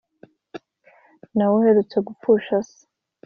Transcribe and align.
nawe 1.35 1.53
uherutse 1.59 1.97
gupfusha 2.07 2.55
se! 2.69 2.79